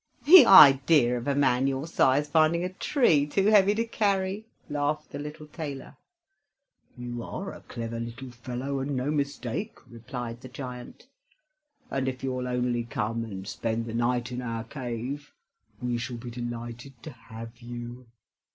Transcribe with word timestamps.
"The 0.25 0.47
idea 0.47 1.15
of 1.15 1.27
a 1.27 1.35
man 1.35 1.67
your 1.67 1.85
size 1.85 2.27
finding 2.27 2.63
a 2.63 2.73
tree 2.73 3.27
too 3.27 3.45
heavy 3.51 3.75
to 3.75 3.85
carry!" 3.85 4.47
laughed 4.67 5.11
the 5.11 5.19
little 5.19 5.45
tailor. 5.45 5.95
"You 6.97 7.21
are 7.21 7.53
a 7.53 7.61
clever 7.61 7.99
little 7.99 8.31
fellow, 8.31 8.79
and 8.79 8.95
no 8.97 9.11
mistake," 9.11 9.77
replied 9.87 10.41
the 10.41 10.49
giant, 10.49 11.05
"and 11.91 12.07
if 12.07 12.23
you'll 12.23 12.47
only 12.47 12.85
come 12.85 13.23
and 13.23 13.47
spend 13.47 13.85
the 13.85 13.93
night 13.93 14.31
in 14.31 14.41
our 14.41 14.63
cave, 14.63 15.35
we 15.79 15.99
shall 15.99 16.17
be 16.17 16.31
delighted 16.31 16.93
to 17.03 17.11
have 17.11 17.61
you." 17.61 18.07